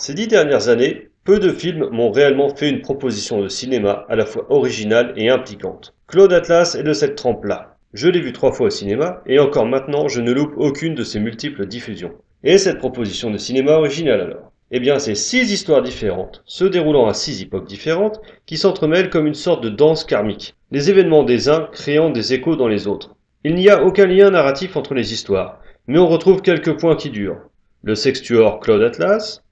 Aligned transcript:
Ces 0.00 0.14
dix 0.14 0.28
dernières 0.28 0.70
années, 0.70 1.10
peu 1.24 1.38
de 1.38 1.50
films 1.50 1.90
m'ont 1.92 2.10
réellement 2.10 2.48
fait 2.56 2.70
une 2.70 2.80
proposition 2.80 3.42
de 3.42 3.48
cinéma 3.48 4.06
à 4.08 4.16
la 4.16 4.24
fois 4.24 4.46
originale 4.48 5.12
et 5.14 5.28
impliquante. 5.28 5.92
Claude 6.06 6.32
Atlas 6.32 6.74
est 6.74 6.82
de 6.82 6.94
cette 6.94 7.16
trempe-là. 7.16 7.76
Je 7.92 8.08
l'ai 8.08 8.22
vu 8.22 8.32
trois 8.32 8.50
fois 8.50 8.68
au 8.68 8.70
cinéma, 8.70 9.20
et 9.26 9.38
encore 9.38 9.66
maintenant 9.66 10.08
je 10.08 10.22
ne 10.22 10.32
loupe 10.32 10.54
aucune 10.56 10.94
de 10.94 11.04
ses 11.04 11.20
multiples 11.20 11.66
diffusions. 11.66 12.14
Et 12.44 12.56
cette 12.56 12.78
proposition 12.78 13.30
de 13.30 13.36
cinéma 13.36 13.72
originale 13.72 14.22
alors? 14.22 14.50
Eh 14.70 14.80
bien 14.80 14.98
c'est 14.98 15.14
six 15.14 15.52
histoires 15.52 15.82
différentes, 15.82 16.42
se 16.46 16.64
déroulant 16.64 17.06
à 17.06 17.12
six 17.12 17.42
époques 17.42 17.68
différentes, 17.68 18.22
qui 18.46 18.56
s'entremêlent 18.56 19.10
comme 19.10 19.26
une 19.26 19.34
sorte 19.34 19.62
de 19.62 19.68
danse 19.68 20.04
karmique, 20.04 20.54
les 20.70 20.88
événements 20.88 21.24
des 21.24 21.50
uns 21.50 21.68
créant 21.72 22.08
des 22.08 22.32
échos 22.32 22.56
dans 22.56 22.68
les 22.68 22.86
autres. 22.86 23.16
Il 23.44 23.54
n'y 23.54 23.68
a 23.68 23.84
aucun 23.84 24.06
lien 24.06 24.30
narratif 24.30 24.78
entre 24.78 24.94
les 24.94 25.12
histoires, 25.12 25.60
mais 25.86 25.98
on 25.98 26.08
retrouve 26.08 26.40
quelques 26.40 26.80
points 26.80 26.96
qui 26.96 27.10
durent. 27.10 27.42
Le 27.82 27.94
sextuor 27.94 28.60
Claude 28.60 28.82
Atlas, 28.82 29.42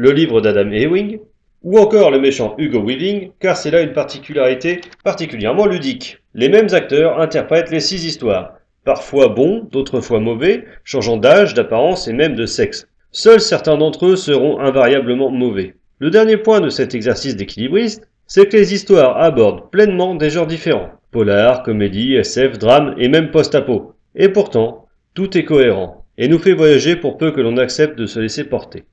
le 0.00 0.12
livre 0.12 0.40
d'Adam 0.40 0.70
Ewing, 0.72 1.18
ou 1.62 1.78
encore 1.78 2.10
le 2.10 2.18
méchant 2.18 2.54
Hugo 2.56 2.82
Weaving, 2.82 3.32
car 3.38 3.54
c'est 3.54 3.70
là 3.70 3.82
une 3.82 3.92
particularité 3.92 4.80
particulièrement 5.04 5.66
ludique. 5.66 6.22
Les 6.32 6.48
mêmes 6.48 6.72
acteurs 6.72 7.20
interprètent 7.20 7.70
les 7.70 7.80
six 7.80 8.06
histoires, 8.06 8.54
parfois 8.86 9.28
bons, 9.28 9.68
d'autres 9.70 10.00
fois 10.00 10.18
mauvais, 10.18 10.64
changeant 10.84 11.18
d'âge, 11.18 11.52
d'apparence 11.52 12.08
et 12.08 12.14
même 12.14 12.34
de 12.34 12.46
sexe. 12.46 12.88
Seuls 13.12 13.42
certains 13.42 13.76
d'entre 13.76 14.06
eux 14.06 14.16
seront 14.16 14.58
invariablement 14.58 15.28
mauvais. 15.30 15.74
Le 15.98 16.08
dernier 16.08 16.38
point 16.38 16.62
de 16.62 16.70
cet 16.70 16.94
exercice 16.94 17.36
d'équilibriste, 17.36 18.08
c'est 18.26 18.46
que 18.46 18.56
les 18.56 18.72
histoires 18.72 19.20
abordent 19.20 19.70
pleinement 19.70 20.14
des 20.14 20.30
genres 20.30 20.46
différents. 20.46 20.92
Polar, 21.10 21.62
comédie, 21.62 22.14
SF, 22.14 22.58
drame 22.58 22.94
et 22.96 23.08
même 23.08 23.30
post-apo. 23.30 23.92
Et 24.14 24.30
pourtant, 24.30 24.86
tout 25.12 25.36
est 25.36 25.44
cohérent, 25.44 26.06
et 26.16 26.26
nous 26.26 26.38
fait 26.38 26.54
voyager 26.54 26.96
pour 26.96 27.18
peu 27.18 27.32
que 27.32 27.42
l'on 27.42 27.58
accepte 27.58 27.98
de 27.98 28.06
se 28.06 28.18
laisser 28.18 28.44
porter. 28.44 28.84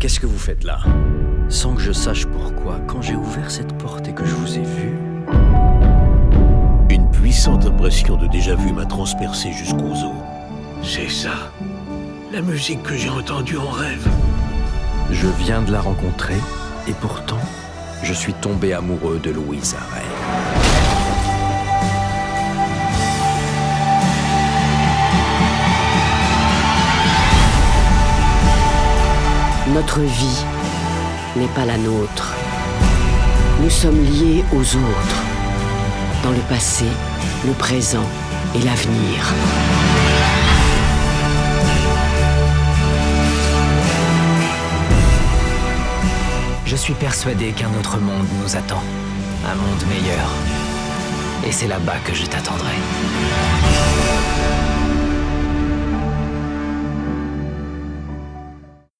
Qu'est-ce 0.00 0.18
que 0.18 0.26
vous 0.26 0.38
faites 0.38 0.64
là 0.64 0.78
Sans 1.50 1.74
que 1.74 1.82
je 1.82 1.92
sache 1.92 2.24
pourquoi, 2.24 2.80
quand 2.86 3.02
j'ai 3.02 3.14
ouvert 3.14 3.50
cette 3.50 3.76
porte 3.76 4.08
et 4.08 4.14
que 4.14 4.24
je 4.24 4.34
vous 4.34 4.56
ai 4.56 4.62
vu... 4.62 4.96
Une 6.88 7.10
puissante 7.10 7.66
impression 7.66 8.16
de 8.16 8.26
déjà-vu 8.26 8.72
m'a 8.72 8.86
transpercé 8.86 9.52
jusqu'aux 9.52 9.92
os. 9.92 10.14
C'est 10.82 11.10
ça. 11.10 11.52
La 12.32 12.40
musique 12.40 12.82
que 12.82 12.96
j'ai 12.96 13.10
entendue 13.10 13.58
en 13.58 13.68
rêve. 13.68 14.08
Je 15.10 15.28
viens 15.38 15.60
de 15.60 15.70
la 15.70 15.82
rencontrer, 15.82 16.38
et 16.88 16.94
pourtant, 16.94 17.38
je 18.02 18.14
suis 18.14 18.32
tombé 18.32 18.72
amoureux 18.72 19.20
de 19.22 19.30
Louise 19.30 19.76
Arrey. 19.78 20.69
Notre 29.74 30.00
vie 30.00 30.44
n'est 31.36 31.46
pas 31.54 31.64
la 31.64 31.78
nôtre. 31.78 32.34
Nous 33.62 33.70
sommes 33.70 34.02
liés 34.02 34.44
aux 34.52 34.62
autres, 34.76 35.22
dans 36.24 36.32
le 36.32 36.40
passé, 36.48 36.86
le 37.46 37.52
présent 37.52 38.04
et 38.56 38.58
l'avenir. 38.58 39.32
Je 46.66 46.74
suis 46.74 46.94
persuadé 46.94 47.52
qu'un 47.52 47.70
autre 47.78 47.98
monde 47.98 48.26
nous 48.42 48.56
attend. 48.56 48.82
Un 49.46 49.54
monde 49.54 49.84
meilleur. 49.88 50.30
Et 51.46 51.52
c'est 51.52 51.68
là-bas 51.68 51.98
que 52.04 52.12
je 52.12 52.26
t'attendrai. 52.26 52.74